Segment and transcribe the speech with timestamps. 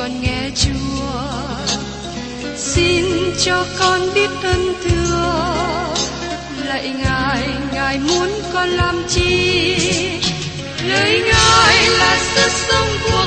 [0.00, 1.20] con nghe chúa.
[2.56, 3.04] Xin
[3.44, 5.44] cho con biết ơn thưa.
[6.64, 9.76] Lạy ngài ngài muốn con làm chi?
[10.88, 13.26] Lời ngài là sức sống của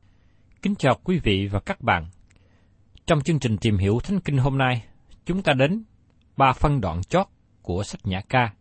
[0.61, 2.07] Kính chào quý vị và các bạn.
[3.05, 4.83] Trong chương trình tìm hiểu Thánh Kinh hôm nay,
[5.25, 5.83] chúng ta đến
[6.37, 7.27] ba phân đoạn chót
[7.61, 8.53] của sách Nhã Ca,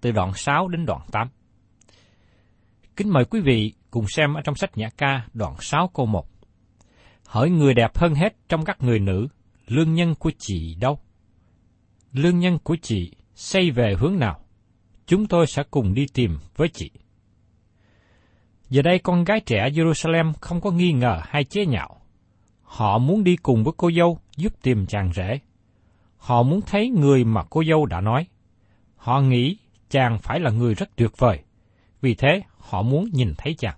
[0.00, 1.28] từ đoạn 6 đến đoạn 8.
[2.96, 6.26] Kính mời quý vị cùng xem ở trong sách Nhã Ca đoạn 6 câu 1.
[7.26, 9.28] Hỏi người đẹp hơn hết trong các người nữ,
[9.66, 10.98] lương nhân của chị đâu?
[12.12, 14.44] Lương nhân của chị xây về hướng nào?
[15.06, 16.90] Chúng tôi sẽ cùng đi tìm với chị.
[18.70, 22.00] Giờ đây con gái trẻ Jerusalem không có nghi ngờ hay chế nhạo.
[22.62, 25.38] Họ muốn đi cùng với cô dâu giúp tìm chàng rể.
[26.16, 28.26] Họ muốn thấy người mà cô dâu đã nói.
[28.96, 29.56] Họ nghĩ
[29.90, 31.42] chàng phải là người rất tuyệt vời.
[32.00, 33.76] Vì thế, họ muốn nhìn thấy chàng.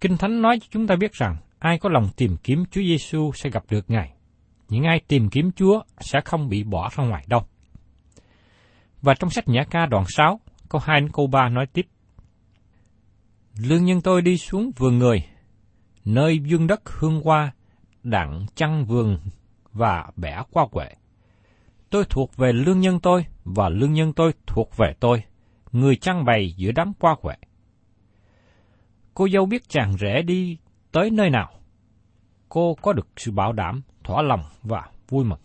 [0.00, 3.32] Kinh Thánh nói cho chúng ta biết rằng ai có lòng tìm kiếm Chúa Giêsu
[3.34, 4.12] sẽ gặp được Ngài.
[4.68, 7.42] Những ai tìm kiếm Chúa sẽ không bị bỏ ra ngoài đâu.
[9.02, 11.86] Và trong sách Nhã ca đoạn 6, câu 2 đến câu 3 nói tiếp.
[13.58, 15.24] Lương nhân tôi đi xuống vườn người,
[16.04, 17.52] nơi dương đất hương hoa,
[18.02, 19.18] đặng chăn vườn
[19.72, 20.94] và bẻ qua quệ.
[21.90, 25.22] Tôi thuộc về lương nhân tôi, và lương nhân tôi thuộc về tôi,
[25.72, 27.34] người chăn bày giữa đám qua quệ.
[29.14, 30.58] Cô dâu biết chàng rể đi
[30.92, 31.50] tới nơi nào.
[32.48, 35.40] Cô có được sự bảo đảm, thỏa lòng và vui mừng.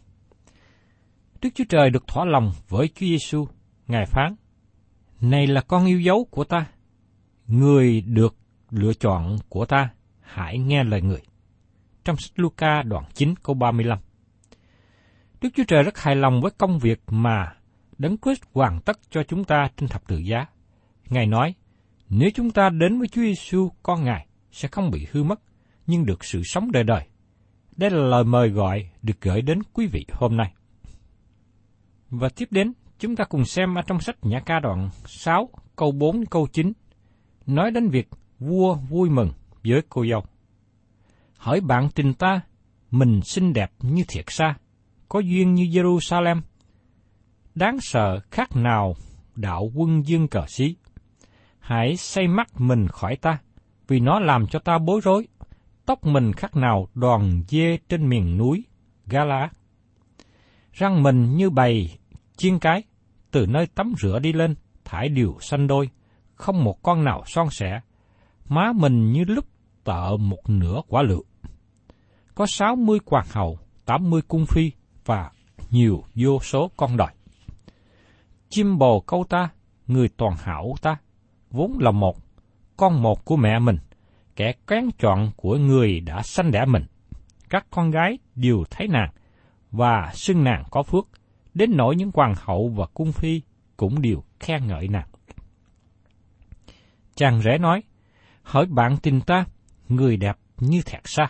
[1.42, 3.48] Đức Chúa Trời được thỏa lòng với Chúa Giêsu,
[3.88, 4.36] Ngài phán:
[5.22, 6.66] "Này là con yêu dấu của ta,
[7.48, 8.36] người được
[8.70, 9.90] lựa chọn của ta,
[10.22, 11.22] hãy nghe lời người."
[12.04, 14.00] Trong sách Luca đoạn 9 câu 35.
[15.42, 17.54] Đức Chúa Trời rất hài lòng với công việc mà
[17.98, 20.46] Đấng Christ hoàn tất cho chúng ta trên thập tự giá.
[21.10, 21.54] Ngài nói,
[22.10, 25.40] nếu chúng ta đến với Chúa Giêsu con Ngài sẽ không bị hư mất,
[25.88, 27.08] nhưng được sự sống đời đời.
[27.76, 30.54] Đây là lời mời gọi được gửi đến quý vị hôm nay.
[32.10, 35.92] Và tiếp đến, chúng ta cùng xem ở trong sách Nhã ca đoạn 6, câu
[35.92, 36.74] 4 câu 9,
[37.48, 38.10] nói đến việc
[38.40, 39.30] vua vui mừng
[39.64, 40.24] với cô dâu.
[41.38, 42.42] Hỏi bạn tình ta,
[42.92, 44.56] mình xinh đẹp như thiệt xa,
[45.10, 46.42] có duyên như Jerusalem.
[47.56, 48.96] Đáng sợ khác nào
[49.36, 50.76] đạo quân dương cờ xí.
[51.60, 53.38] Hãy say mắt mình khỏi ta,
[53.88, 55.28] vì nó làm cho ta bối rối.
[55.86, 58.64] Tóc mình khác nào đoàn dê trên miền núi,
[59.06, 59.50] Gala.
[60.74, 61.92] Răng mình như bầy,
[62.38, 62.84] chiên cái,
[63.32, 64.56] từ nơi tắm rửa đi lên,
[64.86, 65.90] thải điều xanh đôi,
[66.38, 67.82] không một con nào son sẻ.
[68.50, 69.46] Má mình như lúc
[69.84, 71.24] tợ một nửa quả lựu.
[72.36, 74.72] Có sáu mươi hoàng hậu, tám mươi cung phi
[75.06, 75.32] và
[75.72, 77.12] nhiều vô số con đòi.
[78.50, 79.50] Chim bồ câu ta,
[79.88, 80.98] người toàn hảo ta,
[81.52, 82.18] vốn là một,
[82.78, 83.78] con một của mẹ mình,
[84.36, 86.84] kẻ kén chọn của người đã sanh đẻ mình.
[87.50, 89.10] các con gái đều thấy nàng,
[89.72, 91.08] và xưng nàng có phước,
[91.54, 93.42] đến nỗi những hoàng hậu và cung phi
[93.78, 95.08] cũng đều khen ngợi nàng.
[97.18, 97.84] Chàng rể nói,
[98.44, 99.46] hỏi bạn tình ta,
[99.90, 101.28] người đẹp như thẹt xa.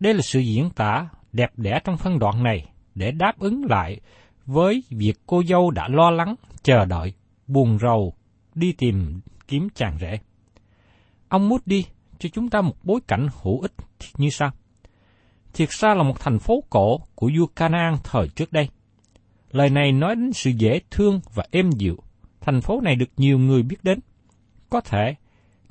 [0.00, 4.00] Đây là sự diễn tả đẹp đẽ trong phân đoạn này để đáp ứng lại
[4.46, 7.12] với việc cô dâu đã lo lắng, chờ đợi,
[7.46, 8.14] buồn rầu,
[8.54, 10.18] đi tìm kiếm chàng rể.
[11.28, 11.86] Ông mút đi
[12.18, 13.72] cho chúng ta một bối cảnh hữu ích
[14.16, 14.50] như sau.
[15.54, 18.68] Thiệt ra là một thành phố cổ của vua Canaan thời trước đây.
[19.50, 21.96] Lời này nói đến sự dễ thương và êm dịu.
[22.40, 24.00] Thành phố này được nhiều người biết đến.
[24.74, 25.14] Có thể,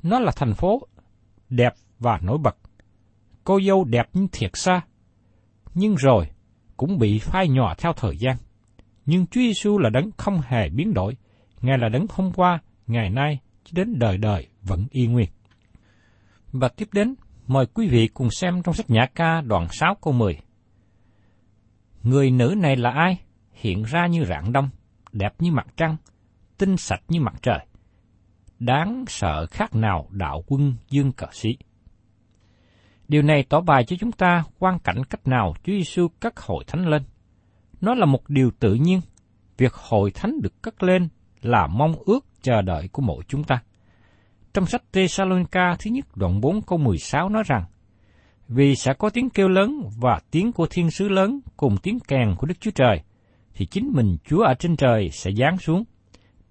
[0.02, 0.80] nó là thành phố
[1.48, 2.56] đẹp và nổi bật.
[3.44, 4.80] Cô dâu đẹp như thiệt xa.
[5.74, 6.26] Nhưng rồi,
[6.76, 8.36] cũng bị phai nhòa theo thời gian.
[9.06, 11.16] Nhưng Chúa Giêsu là đấng không hề biến đổi.
[11.60, 13.38] Ngài là đấng hôm qua, ngày nay,
[13.72, 15.28] đến đời đời vẫn y nguyên.
[16.52, 17.14] Và tiếp đến,
[17.46, 20.38] mời quý vị cùng xem trong sách Nhã ca đoạn 6 câu 10.
[22.02, 23.18] Người nữ này là ai?
[23.52, 24.68] Hiện ra như rạng đông,
[25.12, 25.96] đẹp như mặt trăng,
[26.58, 27.66] tinh sạch như mặt trời.
[28.66, 31.56] Đáng sợ khác nào đạo quân dương cờ sĩ.
[33.08, 36.64] Điều này tỏ bài cho chúng ta quan cảnh cách nào Chúa Giêsu cất hội
[36.66, 37.02] thánh lên.
[37.80, 39.00] Nó là một điều tự nhiên.
[39.58, 41.08] Việc hội thánh được cất lên
[41.42, 43.62] là mong ước chờ đợi của mỗi chúng ta.
[44.54, 47.64] Trong sách Thessalonica thứ nhất đoạn 4 câu 16 nói rằng,
[48.48, 52.34] Vì sẽ có tiếng kêu lớn và tiếng của thiên sứ lớn cùng tiếng kèn
[52.38, 53.00] của Đức Chúa Trời,
[53.54, 55.84] thì chính mình Chúa ở trên trời sẽ giáng xuống.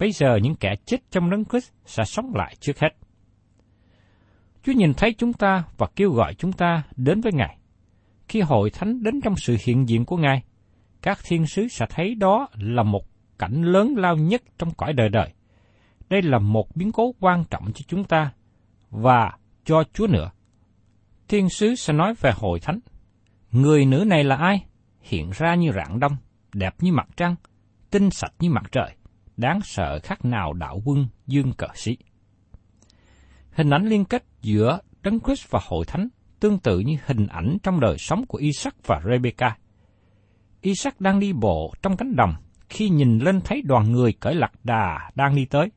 [0.04, 2.90] Bây giờ những kẻ chết trong đấng Christ sẽ sống lại trước hết.
[4.64, 7.58] Chúa nhìn thấy chúng ta và kêu gọi chúng ta đến với Ngài.
[8.28, 10.44] Khi hội thánh đến trong sự hiện diện của Ngài,
[11.02, 13.04] các thiên sứ sẽ thấy đó là một
[13.40, 15.34] cảnh lớn lao nhất trong cõi đời đời.
[16.10, 18.32] Đây là một biến cố quan trọng cho chúng ta
[18.90, 19.32] và
[19.66, 20.32] cho Chúa nữa.
[21.28, 22.80] Thiên sứ sẽ nói về hội thánh.
[23.52, 24.66] Người nữ này là ai?
[25.02, 26.16] Hiện ra như rạng đông,
[26.54, 27.36] đẹp như mặt trăng,
[27.92, 28.96] tinh sạch như mặt trời,
[29.38, 31.98] đáng sợ khác nào đạo quân, dương cờ sĩ.
[33.52, 36.08] Hình ảnh liên kết giữa Đấng Christ và hội thánh
[36.40, 39.58] tương tự như hình ảnh trong đời sống của Isaac và Rebecca.
[40.62, 42.34] Isaac đang đi bộ trong cánh đồng
[42.70, 45.72] khi nhìn lên thấy đoàn người cởi lạc đà đang đi tới.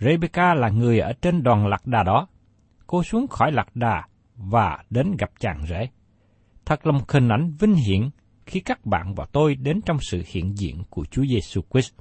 [0.00, 2.28] Rebecca là người ở trên đoàn lạc đà đó.
[2.86, 4.04] Cô xuống khỏi lạc đà
[4.36, 5.88] và đến gặp chàng rể.
[6.64, 8.10] Thật là một hình ảnh vinh hiển
[8.46, 11.92] khi các bạn và tôi đến trong sự hiện diện của Chúa Giêsu Christ.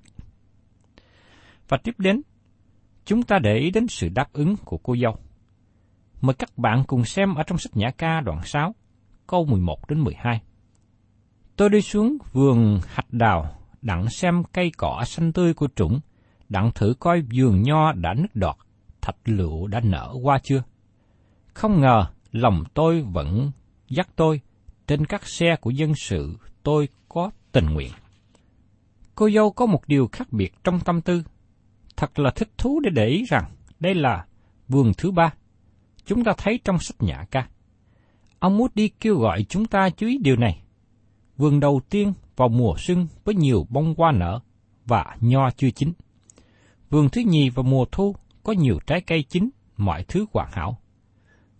[1.67, 2.21] Và tiếp đến,
[3.05, 5.15] chúng ta để ý đến sự đáp ứng của cô dâu.
[6.21, 8.75] Mời các bạn cùng xem ở trong sách Nhã ca đoạn 6,
[9.27, 10.41] câu 11 đến 12.
[11.55, 15.99] Tôi đi xuống vườn hạch đào, đặng xem cây cỏ xanh tươi của trũng,
[16.49, 18.55] đặng thử coi vườn nho đã nứt đọt,
[19.01, 20.63] thạch lựu đã nở qua chưa.
[21.53, 23.51] Không ngờ lòng tôi vẫn
[23.89, 24.41] dắt tôi,
[24.87, 27.91] trên các xe của dân sự tôi có tình nguyện.
[29.15, 31.23] Cô dâu có một điều khác biệt trong tâm tư.
[31.97, 34.25] Thật là thích thú để để ý rằng đây là
[34.67, 35.33] vườn thứ ba.
[36.05, 37.47] Chúng ta thấy trong sách nhã ca.
[38.39, 40.61] Ông muốn đi kêu gọi chúng ta chú ý điều này.
[41.37, 44.39] Vườn đầu tiên vào mùa xuân với nhiều bông hoa nở
[44.85, 45.93] và nho chưa chín.
[46.89, 50.77] Vườn thứ nhì vào mùa thu có nhiều trái cây chín, mọi thứ hoàn hảo.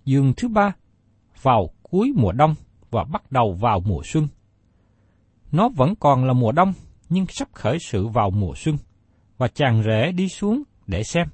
[0.05, 0.75] Vườn thứ ba
[1.41, 2.55] vào cuối mùa đông
[2.91, 4.27] và bắt đầu vào mùa xuân.
[5.51, 6.73] Nó vẫn còn là mùa đông,
[7.09, 8.77] nhưng sắp khởi sự vào mùa xuân,
[9.37, 11.27] và chàng rể đi xuống để xem.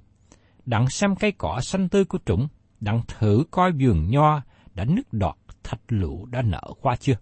[0.66, 2.48] Đặng xem cây cỏ xanh tươi của trũng,
[2.80, 4.42] đặng thử coi vườn nho
[4.74, 7.16] đã nứt đọt, thạch lựu đã nở qua chưa.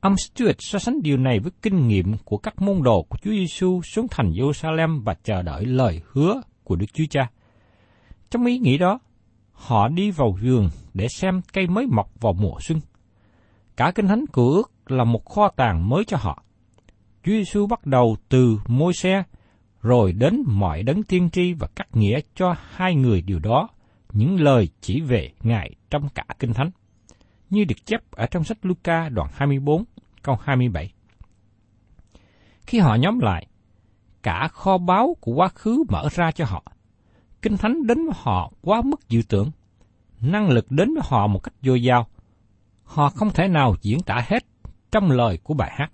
[0.00, 3.30] Ông Stuart so sánh điều này với kinh nghiệm của các môn đồ của Chúa
[3.30, 7.30] Giêsu xuống thành Jerusalem và chờ đợi lời hứa của Đức Chúa Cha.
[8.30, 8.98] Trong ý nghĩ đó,
[9.52, 12.80] họ đi vào vườn để xem cây mới mọc vào mùa xuân.
[13.76, 16.42] Cả kinh thánh của ước là một kho tàng mới cho họ.
[17.24, 19.22] Chúa Giêsu bắt đầu từ môi xe,
[19.84, 23.68] rồi đến mọi đấng tiên tri và cắt nghĩa cho hai người điều đó,
[24.12, 26.70] những lời chỉ về Ngài trong cả kinh thánh.
[27.50, 29.84] Như được chép ở trong sách Luca đoạn 24,
[30.22, 30.92] câu 27.
[32.66, 33.46] Khi họ nhóm lại,
[34.22, 36.62] cả kho báu của quá khứ mở ra cho họ.
[37.42, 39.50] Kinh Thánh đến với họ quá mức dự tưởng.
[40.20, 42.06] Năng lực đến với họ một cách dồi dào.
[42.84, 44.44] Họ không thể nào diễn tả hết
[44.92, 45.92] trong lời của bài hát.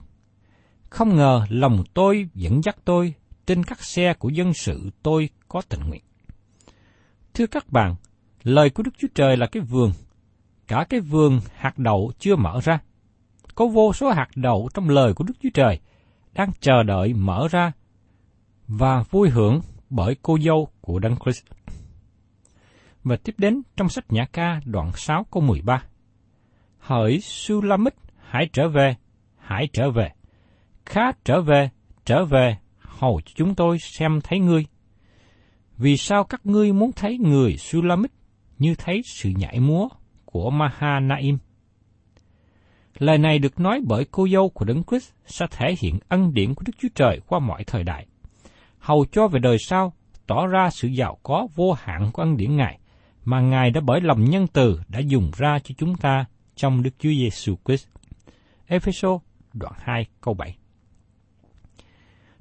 [0.90, 3.14] Không ngờ lòng tôi dẫn dắt tôi
[3.50, 6.02] trên các xe của dân sự tôi có tình nguyện.
[7.34, 7.94] Thưa các bạn,
[8.42, 9.92] lời của Đức Chúa Trời là cái vườn.
[10.68, 12.78] Cả cái vườn hạt đậu chưa mở ra
[13.54, 15.78] có vô số hạt đậu trong lời của Đức Chúa Trời
[16.32, 17.72] đang chờ đợi mở ra
[18.68, 21.44] và vui hưởng bởi cô dâu của Đấng Christ.
[23.04, 25.82] Và tiếp đến trong sách Nhã ca đoạn 6 câu 13.
[26.78, 28.96] Hỡi Sulamit, hãy trở về,
[29.38, 30.12] hãy trở về.
[30.86, 31.70] Khá trở về,
[32.04, 32.56] trở về,
[33.00, 34.66] hầu cho chúng tôi xem thấy ngươi.
[35.76, 38.10] Vì sao các ngươi muốn thấy người Sulamit
[38.58, 39.88] như thấy sự nhảy múa
[40.24, 41.38] của Mahanaim?
[42.98, 46.54] Lời này được nói bởi cô dâu của Đấng Christ sẽ thể hiện ân điển
[46.54, 48.06] của Đức Chúa Trời qua mọi thời đại,
[48.78, 49.92] hầu cho về đời sau
[50.26, 52.78] tỏ ra sự giàu có vô hạn của ân điển Ngài
[53.24, 56.24] mà Ngài đã bởi lòng nhân từ đã dùng ra cho chúng ta
[56.56, 57.88] trong Đức Chúa Giêsu Christ.
[58.66, 59.20] Ephesos
[59.52, 60.59] đoạn 2 câu 7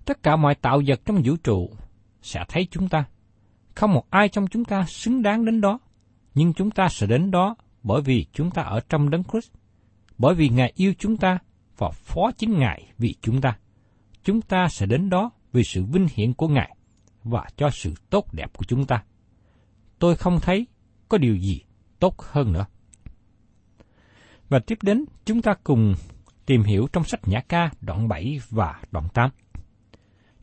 [0.09, 1.69] Tất cả mọi tạo vật trong vũ trụ
[2.21, 3.05] sẽ thấy chúng ta.
[3.75, 5.79] Không một ai trong chúng ta xứng đáng đến đó,
[6.35, 9.51] nhưng chúng ta sẽ đến đó bởi vì chúng ta ở trong đấng Christ,
[10.17, 11.37] bởi vì Ngài yêu chúng ta
[11.77, 13.57] và phó chính Ngài vì chúng ta.
[14.23, 16.75] Chúng ta sẽ đến đó vì sự vinh hiển của Ngài
[17.23, 19.03] và cho sự tốt đẹp của chúng ta.
[19.99, 20.67] Tôi không thấy
[21.09, 21.61] có điều gì
[21.99, 22.65] tốt hơn nữa.
[24.49, 25.93] Và tiếp đến, chúng ta cùng
[26.45, 29.29] tìm hiểu trong sách Nhã ca đoạn 7 và đoạn 8.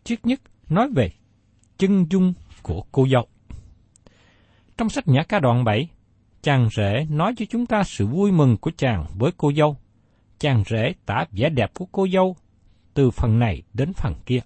[0.06, 1.10] Trước nhất, nói về
[1.78, 3.26] chân dung của cô dâu.
[4.78, 5.88] Trong sách Nhã ca đoạn 7,
[6.42, 9.76] chàng rể nói cho chúng ta sự vui mừng của chàng với cô dâu.
[10.38, 12.36] Chàng rể tả vẻ đẹp của cô dâu
[12.94, 14.40] từ phần này đến phần kia.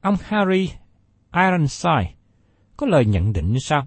[0.00, 0.70] Ông Harry
[1.32, 2.14] Ironside
[2.76, 3.86] có lời nhận định như sau.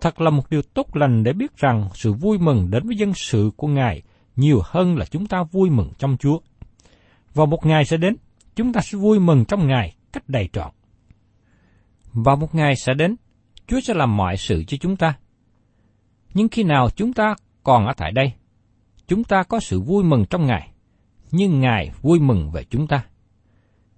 [0.00, 3.12] Thật là một điều tốt lành để biết rằng sự vui mừng đến với dân
[3.14, 4.02] sự của Ngài
[4.36, 6.38] nhiều hơn là chúng ta vui mừng trong Chúa.
[7.34, 8.16] Vào một ngày sẽ đến,
[8.60, 10.72] chúng ta sẽ vui mừng trong Ngài cách đầy trọn.
[12.12, 13.16] và một ngày sẽ đến,
[13.66, 15.18] Chúa sẽ làm mọi sự cho chúng ta.
[16.34, 18.32] Nhưng khi nào chúng ta còn ở tại đây,
[19.06, 20.70] chúng ta có sự vui mừng trong Ngài,
[21.30, 23.04] nhưng Ngài vui mừng về chúng ta.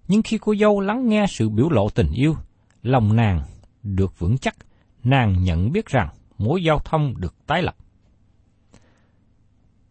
[0.09, 2.37] Nhưng khi cô dâu lắng nghe sự biểu lộ tình yêu,
[2.83, 3.43] lòng nàng
[3.83, 4.57] được vững chắc,
[5.05, 7.77] nàng nhận biết rằng mối giao thông được tái lập.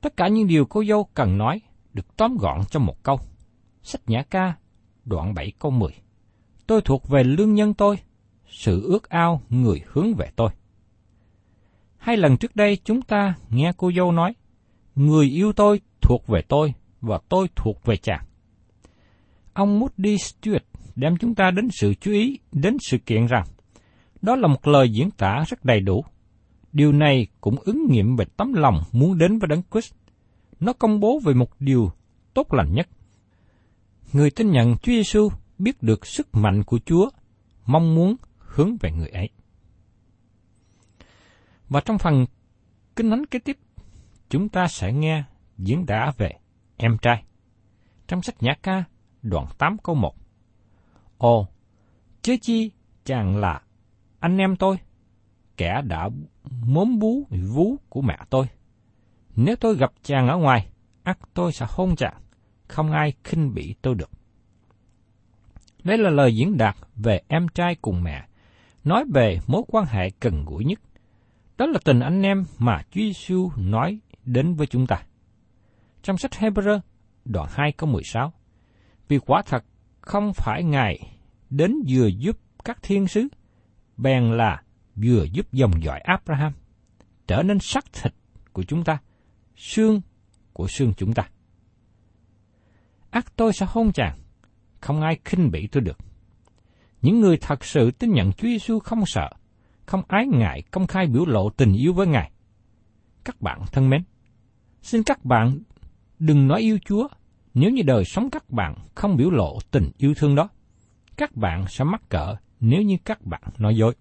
[0.01, 1.61] Tất cả những điều cô dâu cần nói
[1.93, 3.19] được tóm gọn trong một câu.
[3.83, 4.53] Sách Nhã Ca,
[5.11, 5.91] đoạn 7 câu 10.
[6.67, 7.97] Tôi thuộc về lương nhân tôi,
[8.47, 10.49] sự ước ao người hướng về tôi.
[11.97, 14.33] Hai lần trước đây chúng ta nghe cô dâu nói,
[14.95, 18.25] người yêu tôi thuộc về tôi và tôi thuộc về chàng.
[19.53, 20.59] Ông Moody Stewart
[20.95, 23.43] đem chúng ta đến sự chú ý đến sự kiện rằng
[24.21, 26.05] đó là một lời diễn tả rất đầy đủ.
[26.73, 29.93] Điều này cũng ứng nghiệm về tấm lòng muốn đến với Đấng Christ.
[30.59, 31.91] Nó công bố về một điều
[32.33, 32.87] tốt lành nhất.
[34.13, 37.09] Người tin nhận Chúa Giêsu biết được sức mạnh của Chúa,
[37.65, 39.29] mong muốn hướng về người ấy.
[41.69, 42.25] Và trong phần
[42.95, 43.57] kinh thánh kế tiếp,
[44.29, 45.23] chúng ta sẽ nghe
[45.57, 46.31] diễn đã về
[46.77, 47.23] em trai.
[48.07, 48.83] Trong sách Nhã ca,
[49.21, 50.15] đoạn 8 câu 1.
[51.17, 51.47] Ồ,
[52.21, 52.71] chớ chi
[53.05, 53.61] chàng là
[54.19, 54.77] anh em tôi,
[55.57, 56.09] kẻ đã
[56.65, 58.45] mốm bú vú của mẹ tôi.
[59.35, 60.71] Nếu tôi gặp chàng ở ngoài,
[61.03, 62.21] ắt tôi sẽ hôn chàng,
[62.71, 64.09] không ai khinh bỉ tôi được.
[65.83, 68.27] Đây là lời diễn đạt về em trai cùng mẹ,
[68.83, 70.79] nói về mối quan hệ gần gũi nhất.
[71.57, 75.03] Đó là tình anh em mà Chúa Giêsu nói đến với chúng ta.
[76.01, 76.79] Trong sách Hebrew,
[77.25, 78.33] đoạn 2 câu 16,
[79.07, 79.63] Vì quả thật
[80.01, 80.99] không phải Ngài
[81.49, 83.27] đến vừa giúp các thiên sứ,
[83.97, 84.63] bèn là
[84.95, 86.53] vừa giúp dòng dõi Abraham
[87.27, 88.13] trở nên sắc thịt
[88.53, 88.97] của chúng ta,
[89.55, 90.01] xương
[90.53, 91.29] của xương chúng ta.
[93.11, 94.17] Ác tôi sẽ hôn chàng,
[94.81, 95.97] không ai khinh bỉ tôi được.
[97.01, 99.29] Những người thật sự tin nhận Chúa Giêsu không sợ,
[99.85, 102.31] không ái ngại công khai biểu lộ tình yêu với Ngài.
[103.23, 104.03] Các bạn thân mến,
[104.81, 105.59] xin các bạn
[106.19, 107.07] đừng nói yêu Chúa
[107.53, 110.49] nếu như đời sống các bạn không biểu lộ tình yêu thương đó.
[111.17, 113.95] Các bạn sẽ mắc cỡ nếu như các bạn nói dối.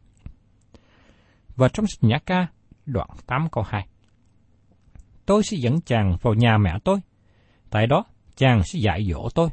[1.56, 2.46] Và trong sách Nhã ca,
[2.86, 3.88] đoạn 8 câu 2.
[5.26, 6.98] Tôi sẽ dẫn chàng vào nhà mẹ tôi.
[7.70, 8.04] Tại đó,
[8.40, 9.48] chàng sẽ dạy dỗ tôi.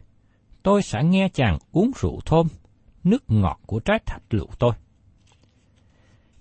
[0.63, 2.47] Tôi sẽ nghe chàng uống rượu thơm,
[3.03, 4.71] nước ngọt của trái thạch lựu tôi.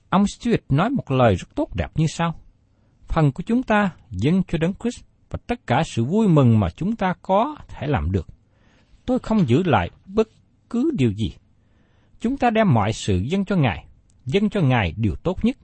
[0.09, 2.35] Ông Stuart nói một lời rất tốt đẹp như sau.
[3.07, 6.71] Phần của chúng ta dâng cho Đấng Christ và tất cả sự vui mừng mà
[6.71, 8.26] chúng ta có thể làm được.
[9.07, 10.29] Tôi không giữ lại bất
[10.71, 11.33] cứ điều gì.
[12.21, 13.87] Chúng ta đem mọi sự dâng cho Ngài,
[14.25, 15.57] dâng cho Ngài điều tốt nhất.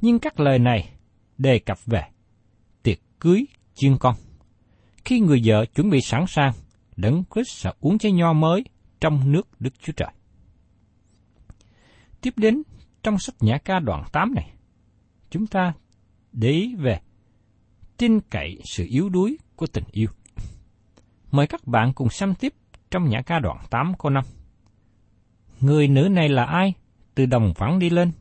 [0.00, 0.90] Nhưng các lời này
[1.38, 2.02] đề cập về
[2.82, 3.44] tiệc cưới
[3.74, 4.14] chiên con.
[5.06, 6.52] Khi người vợ chuẩn bị sẵn sàng,
[6.96, 8.64] Đấng Christ sẽ uống chai nho mới
[9.00, 10.10] trong nước Đức Chúa Trời.
[12.20, 12.62] Tiếp đến,
[13.02, 14.50] trong sách Nhã ca đoạn 8 này,
[15.30, 15.72] chúng ta
[16.32, 17.00] để ý về
[17.96, 20.08] tin cậy sự yếu đuối của tình yêu.
[21.30, 22.54] Mời các bạn cùng xem tiếp
[22.90, 24.24] trong Nhã ca đoạn 8 câu 5.
[25.60, 26.74] Người nữ này là ai?
[27.14, 28.12] Từ đồng vắng đi lên.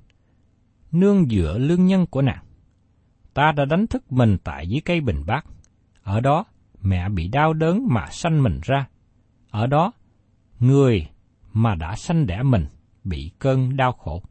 [0.91, 2.43] Nương dựa lương nhân của nàng.
[3.33, 5.45] ta đã đánh thức mình tại dưới cây bình bát.
[6.03, 6.45] Ở đó,
[6.85, 8.87] mẹ bị đau đớn mà sanh mình ra.
[9.49, 9.91] Ở đó,
[10.59, 11.07] người
[11.53, 12.65] mà đã sanh đẻ mình
[13.03, 14.21] bị cơn đau khổ.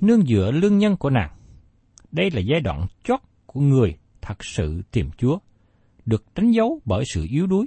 [0.00, 1.30] Nương dựa lương nhân của nàng.
[2.12, 5.38] Đây là giai đoạn chót của người thật sự tìm Chúa,
[6.06, 7.66] được đánh dấu bởi sự yếu đuối,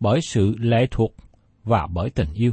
[0.00, 1.14] bởi sự lệ thuộc
[1.64, 2.52] và bởi tình yêu.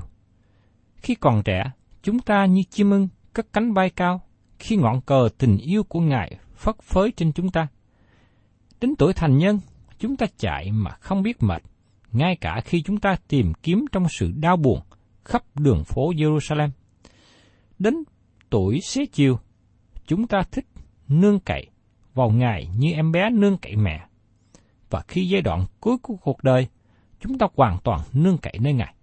[0.96, 1.64] Khi còn trẻ,
[2.04, 4.22] chúng ta như chim ưng cất cánh bay cao,
[4.60, 7.68] khi ngọn cờ tình yêu của Ngài phất phới trên chúng ta.
[8.82, 9.60] Đến tuổi thành nhân,
[10.00, 11.64] chúng ta chạy mà không biết mệt,
[12.12, 14.80] ngay cả khi chúng ta tìm kiếm trong sự đau buồn
[15.26, 16.70] khắp đường phố Jerusalem.
[17.80, 17.96] Đến
[18.50, 19.40] tuổi xế chiều,
[20.08, 20.66] chúng ta thích
[21.08, 21.68] nương cậy
[22.14, 24.08] vào Ngài như em bé nương cậy mẹ.
[24.90, 26.68] Và khi giai đoạn cuối của cuộc đời,
[27.20, 28.96] chúng ta hoàn toàn nương cậy nơi Ngài.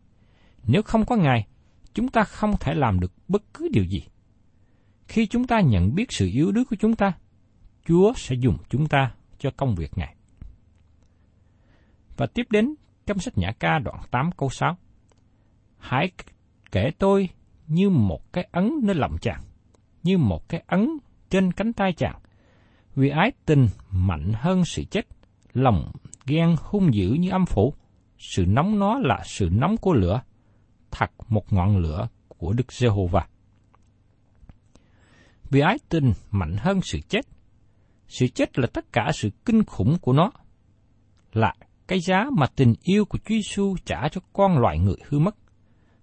[0.66, 1.46] Nếu không có Ngài,
[1.94, 4.02] chúng ta không thể làm được bất cứ điều gì.
[5.08, 7.12] Khi chúng ta nhận biết sự yếu đuối của chúng ta,
[7.86, 10.14] Chúa sẽ dùng chúng ta cho công việc Ngài.
[12.16, 12.74] Và tiếp đến
[13.06, 14.76] trong sách Nhã ca đoạn 8 câu 6.
[15.78, 16.10] Hãy
[16.72, 17.28] kể tôi
[17.66, 19.40] như một cái ấn nơi lòng chàng,
[20.02, 20.88] như một cái ấn
[21.30, 22.20] trên cánh tay chàng.
[22.94, 25.06] Vì ái tình mạnh hơn sự chết,
[25.52, 25.92] lòng
[26.26, 27.74] ghen hung dữ như âm phủ,
[28.18, 30.22] sự nóng nó là sự nóng của lửa,
[30.90, 33.26] thật một ngọn lửa của Đức Giê-hô-va.
[35.50, 37.26] Vì ái tình mạnh hơn sự chết.
[38.08, 40.30] Sự chết là tất cả sự kinh khủng của nó,
[41.32, 41.54] là
[41.86, 45.36] cái giá mà tình yêu của Chúa Giêsu trả cho con loài người hư mất,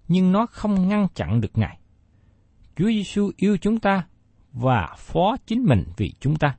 [0.07, 1.79] nhưng nó không ngăn chặn được Ngài.
[2.75, 4.07] Chúa Giêsu yêu chúng ta
[4.51, 6.57] và phó chính mình vì chúng ta,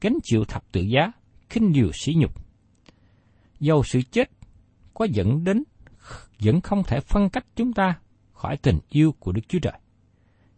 [0.00, 1.12] gánh chịu thập tự giá,
[1.48, 2.44] khinh điều sỉ nhục.
[3.60, 4.30] Dầu sự chết
[4.94, 5.62] có dẫn đến
[6.40, 7.98] vẫn không thể phân cách chúng ta
[8.32, 9.78] khỏi tình yêu của Đức Chúa Trời.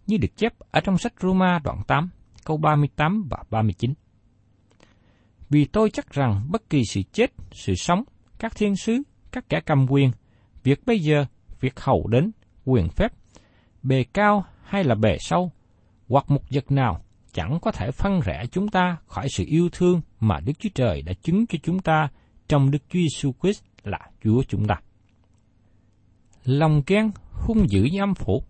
[0.06, 2.10] Như được chép ở trong sách Roma đoạn 8,
[2.44, 3.94] câu 38 và 39.
[5.50, 8.04] Vì tôi chắc rằng bất kỳ sự chết, sự sống,
[8.38, 10.10] các thiên sứ, các kẻ cầm quyền,
[10.62, 11.24] việc bây giờ,
[11.60, 12.30] việc hầu đến,
[12.64, 13.12] quyền phép,
[13.82, 15.52] bề cao hay là bề sâu,
[16.08, 20.00] hoặc một vật nào chẳng có thể phân rẽ chúng ta khỏi sự yêu thương
[20.20, 22.08] mà Đức Chúa Trời đã chứng cho chúng ta
[22.48, 24.74] trong Đức Chúa Giêsu Christ là Chúa chúng ta.
[26.44, 28.42] Lòng ghen hung dữ như âm phủ.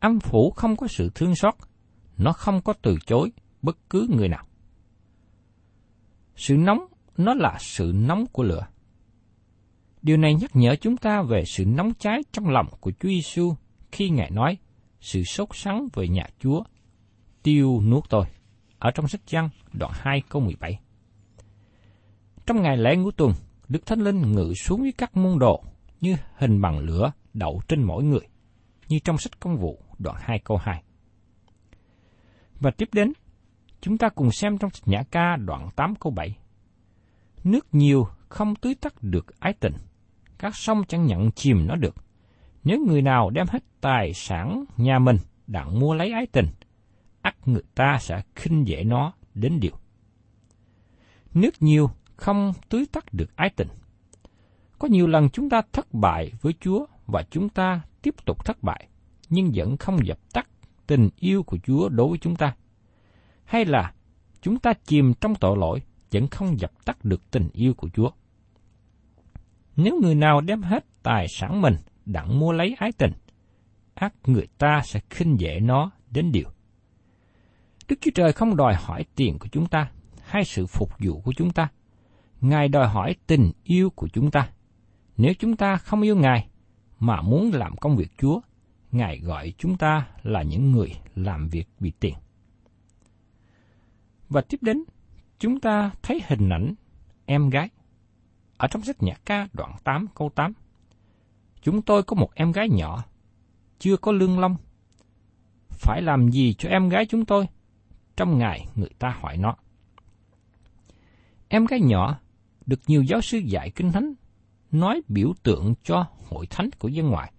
[0.00, 1.54] Âm phủ không có sự thương xót,
[2.18, 4.46] nó không có từ chối bất cứ người nào.
[6.42, 8.66] Sự nóng, nó là sự nóng của lửa.
[10.02, 13.54] Điều này nhắc nhở chúng ta về sự nóng cháy trong lòng của Chúa Giêsu
[13.92, 14.58] khi Ngài nói
[15.00, 16.62] sự sốt sắng về nhà Chúa,
[17.42, 18.24] tiêu nuốt tôi,
[18.78, 20.80] ở trong sách Giăng đoạn 2 câu 17.
[22.46, 23.32] Trong ngày lễ ngũ tuần,
[23.68, 25.64] Đức Thánh Linh ngự xuống với các môn đồ
[26.00, 28.28] như hình bằng lửa đậu trên mỗi người,
[28.88, 30.82] như trong sách công vụ đoạn 2 câu 2.
[32.60, 33.12] Và tiếp đến,
[33.82, 36.36] chúng ta cùng xem trong sách Nhã ca đoạn 8 câu 7.
[37.44, 39.72] Nước nhiều không tưới tắt được ái tình,
[40.38, 41.94] các sông chẳng nhận chìm nó được.
[42.64, 45.16] Nếu người nào đem hết tài sản nhà mình
[45.46, 46.46] đặng mua lấy ái tình,
[47.22, 49.72] ắt người ta sẽ khinh dễ nó đến điều.
[51.34, 53.68] Nước nhiều không tưới tắt được ái tình.
[54.78, 58.62] Có nhiều lần chúng ta thất bại với Chúa và chúng ta tiếp tục thất
[58.62, 58.88] bại,
[59.28, 60.48] nhưng vẫn không dập tắt
[60.86, 62.54] tình yêu của Chúa đối với chúng ta.
[63.44, 63.92] Hay là
[64.40, 68.10] chúng ta chìm trong tội lỗi, vẫn không dập tắt được tình yêu của Chúa.
[69.76, 71.76] Nếu người nào đem hết tài sản mình
[72.06, 73.12] đặng mua lấy ái tình,
[73.94, 76.48] ác người ta sẽ khinh dễ nó đến điều.
[77.88, 79.90] Đức Chúa Trời không đòi hỏi tiền của chúng ta
[80.24, 81.68] hay sự phục vụ của chúng ta.
[82.40, 84.48] Ngài đòi hỏi tình yêu của chúng ta.
[85.16, 86.48] Nếu chúng ta không yêu Ngài
[86.98, 88.40] mà muốn làm công việc Chúa,
[88.92, 92.14] Ngài gọi chúng ta là những người làm việc vì tiền.
[94.32, 94.84] Và tiếp đến,
[95.38, 96.74] chúng ta thấy hình ảnh
[97.26, 97.68] em gái.
[98.56, 100.52] Ở trong sách nhạc ca đoạn 8 câu 8.
[101.62, 103.04] Chúng tôi có một em gái nhỏ,
[103.78, 104.56] chưa có lương long.
[105.68, 107.48] Phải làm gì cho em gái chúng tôi?
[108.16, 109.56] Trong ngày người ta hỏi nó.
[111.48, 112.18] Em gái nhỏ
[112.66, 114.14] được nhiều giáo sư dạy kinh thánh
[114.70, 117.32] nói biểu tượng cho hội thánh của dân ngoại.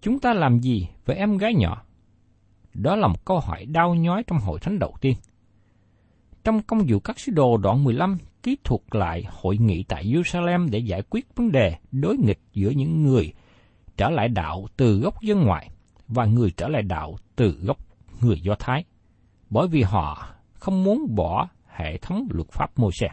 [0.00, 1.84] Chúng ta làm gì với em gái nhỏ?
[2.74, 5.16] Đó là một câu hỏi đau nhói trong hội thánh đầu tiên.
[6.44, 10.70] Trong công vụ các sứ đồ đoạn 15 ký thuật lại hội nghị tại Jerusalem
[10.70, 13.32] để giải quyết vấn đề đối nghịch giữa những người
[13.96, 15.70] trở lại đạo từ gốc dân ngoại
[16.08, 17.78] và người trở lại đạo từ gốc
[18.20, 18.84] người Do Thái,
[19.50, 23.08] bởi vì họ không muốn bỏ hệ thống luật pháp môi xe.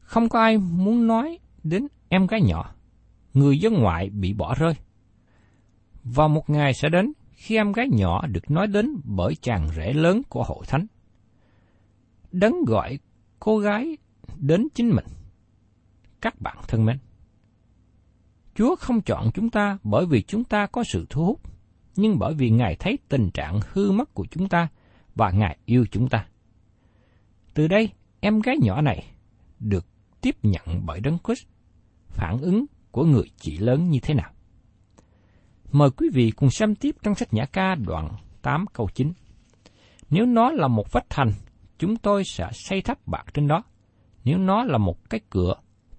[0.00, 2.74] Không có ai muốn nói đến em gái nhỏ,
[3.34, 4.72] người dân ngoại bị bỏ rơi.
[6.04, 9.92] Và một ngày sẽ đến khi em gái nhỏ được nói đến bởi chàng rể
[9.92, 10.86] lớn của hội thánh.
[12.32, 12.98] Đấng gọi
[13.40, 13.96] cô gái
[14.36, 15.04] đến chính mình.
[16.20, 16.98] Các bạn thân mến,
[18.54, 21.40] Chúa không chọn chúng ta bởi vì chúng ta có sự thu hút,
[21.96, 24.68] nhưng bởi vì Ngài thấy tình trạng hư mất của chúng ta
[25.14, 26.26] và Ngài yêu chúng ta.
[27.54, 29.04] Từ đây, em gái nhỏ này
[29.60, 29.86] được
[30.20, 31.46] tiếp nhận bởi Đấng Christ,
[32.08, 34.30] phản ứng của người chị lớn như thế nào?
[35.72, 39.12] Mời quý vị cùng xem tiếp trong sách Nhã Ca đoạn 8 câu 9.
[40.10, 41.32] Nếu nó là một vách thành,
[41.78, 43.62] chúng tôi sẽ xây tháp bạc trên đó.
[44.24, 45.54] Nếu nó là một cái cửa,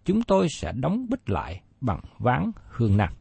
[0.05, 3.13] chúng tôi sẽ đóng bích lại bằng ván hương nam.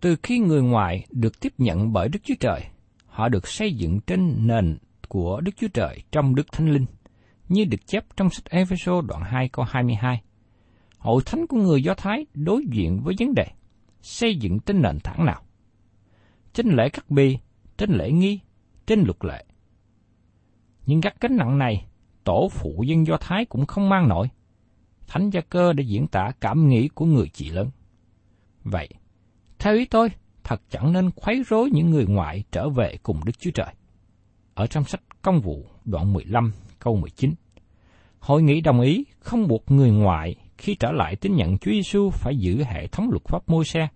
[0.00, 2.64] Từ khi người ngoài được tiếp nhận bởi Đức Chúa Trời,
[3.06, 6.86] họ được xây dựng trên nền của Đức Chúa Trời trong Đức Thánh Linh,
[7.48, 10.22] như được chép trong sách Ephesos đoạn 2 câu 22.
[10.98, 13.46] Hội thánh của người Do Thái đối diện với vấn đề
[14.02, 15.42] xây dựng trên nền tảng nào?
[16.52, 17.38] Trên lễ cắt bi
[17.78, 18.40] trên lễ nghi,
[18.86, 19.44] trên luật lệ.
[20.88, 21.84] Nhưng các gánh nặng này,
[22.24, 24.28] tổ phụ dân Do Thái cũng không mang nổi.
[25.06, 27.70] Thánh Gia Cơ đã diễn tả cảm nghĩ của người chị lớn.
[28.64, 28.88] Vậy,
[29.58, 30.08] theo ý tôi,
[30.44, 33.74] thật chẳng nên khuấy rối những người ngoại trở về cùng Đức Chúa Trời.
[34.54, 37.34] Ở trong sách Công vụ đoạn 15 câu 19,
[38.18, 42.10] Hội nghị đồng ý không buộc người ngoại khi trở lại tín nhận Chúa Giêsu
[42.10, 43.88] phải giữ hệ thống luật pháp môi xe.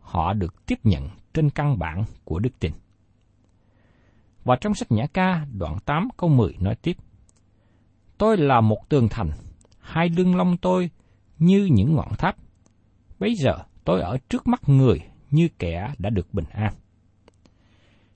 [0.00, 2.72] Họ được tiếp nhận trên căn bản của đức tin.
[4.46, 6.96] Và trong sách Nhã Ca đoạn 8 câu 10 nói tiếp,
[8.18, 9.30] Tôi là một tường thành,
[9.80, 10.90] hai lưng lông tôi
[11.38, 12.36] như những ngọn tháp.
[13.18, 13.52] Bây giờ
[13.84, 16.72] tôi ở trước mắt người như kẻ đã được bình an.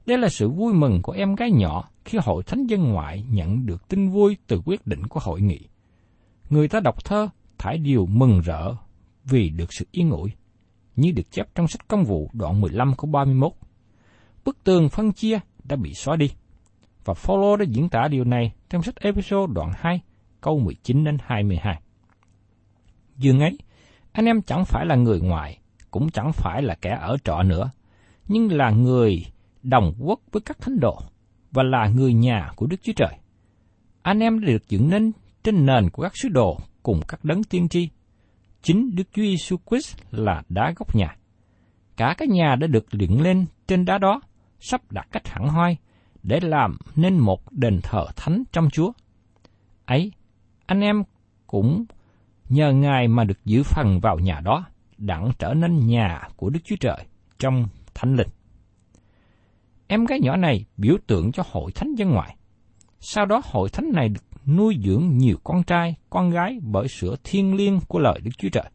[0.06, 3.66] Đây là sự vui mừng của em gái nhỏ khi hội thánh dân ngoại nhận
[3.66, 5.68] được tin vui từ quyết định của hội nghị.
[6.50, 8.74] Người ta đọc thơ thải điều mừng rỡ
[9.24, 10.30] vì được sự yên ủi,
[10.96, 13.52] như được chép trong sách công vụ đoạn 15 câu 31.
[14.44, 16.30] Bức tường phân chia đã bị xóa đi,
[17.04, 20.00] và Phaolô đã diễn tả điều này trong sách Ephesos đoạn 2
[20.40, 21.80] câu 19 đến 22.
[23.16, 23.58] Dường ấy,
[24.12, 25.58] anh em chẳng phải là người ngoại,
[25.90, 27.70] cũng chẳng phải là kẻ ở trọ nữa,
[28.28, 29.24] nhưng là người
[29.62, 30.98] đồng quốc với các thánh đồ
[31.50, 33.16] và là người nhà của Đức Chúa Trời.
[34.02, 37.44] Anh em đã được dựng nên trên nền của các sứ đồ cùng các đấng
[37.44, 37.88] tiên tri.
[38.62, 41.16] Chính Đức Chúa Giêsu Christ là đá gốc nhà.
[41.96, 44.20] Cả cái nhà đã được dựng lên trên đá đó,
[44.60, 45.76] sắp đặt cách hẳn hoi,
[46.22, 48.92] để làm nên một đền thờ thánh trong Chúa.
[49.84, 50.12] Ấy,
[50.66, 51.02] anh em
[51.46, 51.84] cũng
[52.48, 54.64] nhờ Ngài mà được giữ phần vào nhà đó,
[54.98, 57.06] đặng trở nên nhà của Đức Chúa Trời
[57.38, 58.28] trong thánh linh.
[59.86, 62.36] Em gái nhỏ này biểu tượng cho hội thánh dân ngoại.
[63.00, 67.16] Sau đó hội thánh này được nuôi dưỡng nhiều con trai, con gái bởi sữa
[67.24, 68.70] thiên liêng của lời Đức Chúa Trời.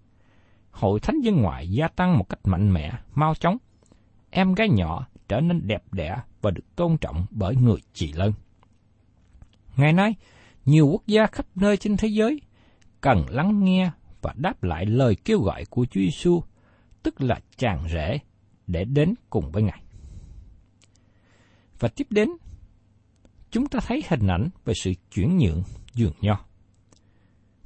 [0.71, 3.58] Hội thánh dân ngoại gia tăng một cách mạnh mẽ, mau chóng.
[4.30, 8.34] Em gái nhỏ trở nên đẹp đẽ và được tôn trọng bởi người chị lớn.
[9.76, 10.16] Ngày nay,
[10.66, 12.42] nhiều quốc gia khắp nơi trên thế giới
[13.02, 16.44] cần lắng nghe và đáp lại lời kêu gọi của Chúa Giêsu,
[17.04, 18.20] tức là chàng rể
[18.68, 19.82] để đến cùng với Ngài.
[21.80, 22.30] Và tiếp đến
[23.52, 26.46] chúng ta thấy hình ảnh về sự chuyển nhượng dường nho.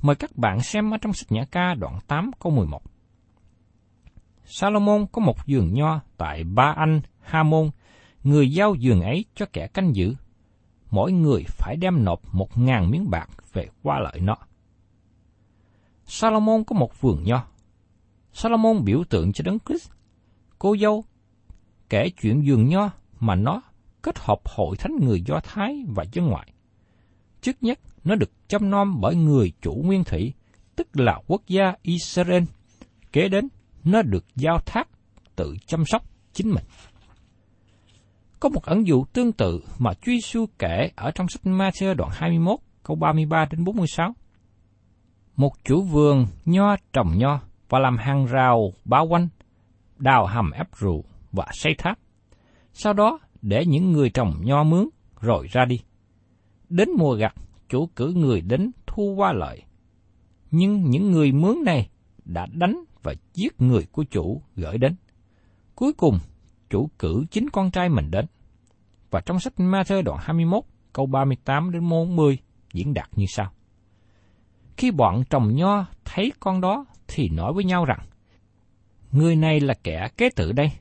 [0.01, 2.81] Mời các bạn xem ở trong sách Nhã Ca đoạn 8 câu 11.
[4.45, 7.69] Salomon có một vườn nho tại Ba Anh, Ha Môn,
[8.23, 10.15] người giao giường ấy cho kẻ canh giữ.
[10.91, 14.35] Mỗi người phải đem nộp một ngàn miếng bạc về qua lợi nó.
[16.05, 17.45] Salomon có một vườn nho.
[18.33, 19.91] Salomon biểu tượng cho Đấng Christ.
[20.59, 21.03] Cô dâu
[21.89, 23.61] kể chuyện vườn nho mà nó
[24.01, 26.53] kết hợp hội thánh người Do Thái và dân ngoại.
[27.41, 30.33] Trước nhất, nó được chăm nom bởi người chủ nguyên thủy,
[30.75, 32.43] tức là quốc gia Israel.
[33.11, 33.47] Kế đến,
[33.83, 34.87] nó được giao thác
[35.35, 36.63] tự chăm sóc chính mình.
[38.39, 42.11] Có một ẩn dụ tương tự mà Chúa Giêsu kể ở trong sách Matthew đoạn
[42.13, 44.13] 21, câu 33 đến 46.
[45.35, 49.27] Một chủ vườn nho trồng nho và làm hàng rào bao quanh,
[49.97, 51.99] đào hầm ép rượu và xây tháp.
[52.73, 54.89] Sau đó để những người trồng nho mướn
[55.21, 55.79] rồi ra đi.
[56.69, 57.33] Đến mùa gặt,
[57.69, 59.63] chủ cử người đến thu qua lợi.
[60.51, 61.89] Nhưng những người mướn này
[62.25, 64.95] đã đánh và giết người của chủ gửi đến.
[65.75, 66.19] Cuối cùng,
[66.69, 68.25] chủ cử chính con trai mình đến.
[69.11, 72.37] Và trong sách Matthew đoạn 21, câu 38 đến 40
[72.73, 73.51] diễn đạt như sau.
[74.77, 77.99] Khi bọn trồng nho thấy con đó thì nói với nhau rằng,
[79.11, 80.71] Người này là kẻ kế tử đây,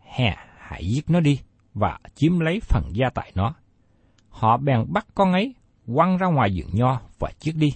[0.00, 1.40] hè, hãy giết nó đi
[1.74, 3.54] và chiếm lấy phần gia tài nó.
[4.28, 5.54] Họ bèn bắt con ấy,
[5.94, 7.68] quăng ra ngoài vườn nho và chiếc đi.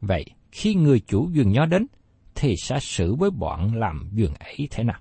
[0.00, 1.86] Vậy, khi người chủ vườn nho đến,
[2.34, 5.00] thì sẽ xử với bọn làm vườn ấy thế nào?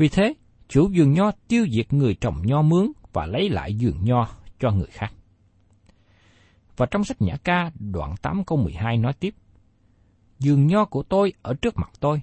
[0.00, 0.34] Vì thế,
[0.68, 4.70] chủ vườn nho tiêu diệt người trồng nho mướn và lấy lại vườn nho cho
[4.70, 5.12] người khác.
[6.76, 9.34] Và trong sách Nhã ca đoạn 8 câu 12 nói tiếp,
[10.38, 12.20] Vườn nho của tôi ở trước mặt tôi,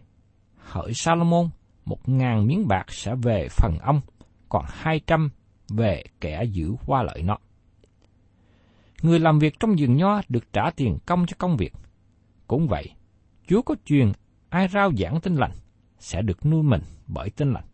[0.56, 1.50] hỡi Salomon,
[1.86, 4.02] một ngàn miếng bạc sẽ về phần ông,
[4.50, 5.30] còn hai trăm
[5.70, 7.38] về kẻ giữ hoa lợi nó.
[9.02, 11.74] Người làm việc trong vườn nho được trả tiền công cho công việc.
[12.48, 12.92] Cũng vậy,
[13.48, 14.12] Chúa có truyền
[14.50, 15.52] ai rao giảng tin lành
[16.00, 17.66] sẽ được nuôi mình bởi tinh lành.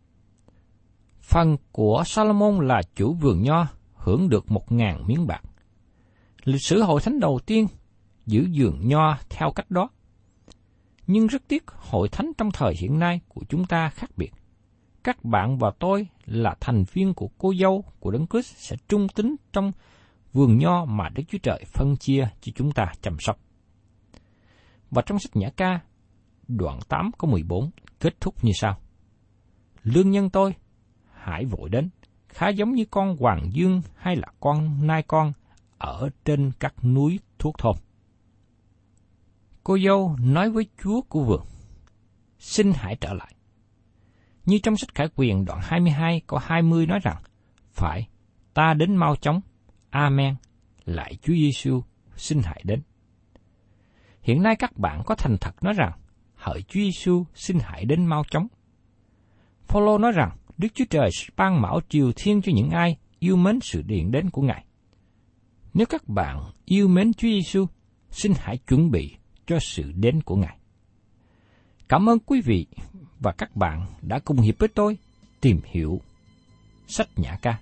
[1.20, 5.42] Phần của Salomon là chủ vườn nho hưởng được một ngàn miếng bạc.
[6.44, 7.66] Lịch sử hội thánh đầu tiên
[8.26, 9.90] giữ vườn nho theo cách đó.
[11.06, 14.30] Nhưng rất tiếc hội thánh trong thời hiện nay của chúng ta khác biệt.
[15.04, 19.08] Các bạn và tôi là thành viên của cô dâu của Đấng Christ sẽ trung
[19.08, 19.72] tín trong
[20.32, 23.38] vườn nho mà Đức Chúa Trời phân chia cho chúng ta chăm sóc.
[24.90, 25.80] Và trong sách Nhã ca,
[26.48, 27.70] đoạn 8 có 14
[28.04, 28.80] kết thúc như sau.
[29.82, 30.54] Lương nhân tôi,
[31.12, 31.90] hãy vội đến,
[32.28, 35.32] khá giống như con hoàng dương hay là con nai con
[35.78, 37.76] ở trên các núi thuốc thôn.
[39.62, 41.40] Cô dâu nói với chúa của vườn,
[42.38, 43.34] xin hãy trở lại.
[44.44, 47.22] Như trong sách Khải Quyền đoạn 22 có 20 nói rằng,
[47.72, 48.08] phải,
[48.54, 49.40] ta đến mau chóng,
[49.90, 50.34] Amen,
[50.84, 51.82] lại Chúa Giêsu
[52.16, 52.82] xin hãy đến.
[54.22, 55.92] Hiện nay các bạn có thành thật nói rằng,
[56.44, 58.46] hỡi Chúa Giêsu xin hãy đến mau chóng.
[59.66, 63.58] Phaolô nói rằng Đức Chúa Trời ban mão triều thiên cho những ai yêu mến
[63.60, 64.64] sự điện đến của Ngài.
[65.74, 67.66] Nếu các bạn yêu mến Chúa Giêsu,
[68.10, 70.56] xin hãy chuẩn bị cho sự đến của Ngài.
[71.88, 72.66] Cảm ơn quý vị
[73.20, 74.98] và các bạn đã cùng hiệp với tôi
[75.40, 76.00] tìm hiểu
[76.86, 77.58] sách Nhã Ca.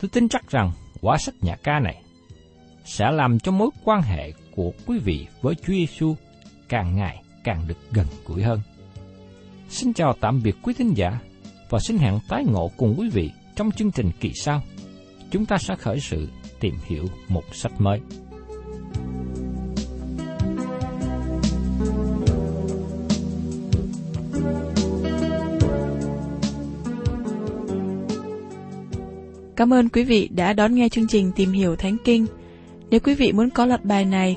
[0.00, 2.02] Tôi tin chắc rằng quả sách Nhã Ca này
[2.84, 6.16] sẽ làm cho mối quan hệ của quý vị với Chúa Giêsu
[6.68, 8.60] càng ngày càng được gần gũi hơn.
[9.68, 11.18] Xin chào tạm biệt quý thính giả
[11.70, 14.62] và xin hẹn tái ngộ cùng quý vị trong chương trình kỳ sau.
[15.30, 16.28] Chúng ta sẽ khởi sự
[16.60, 18.00] tìm hiểu một sách mới.
[29.56, 32.26] Cảm ơn quý vị đã đón nghe chương trình Tìm hiểu Thánh Kinh.
[32.90, 34.36] Nếu quý vị muốn có loạt bài này,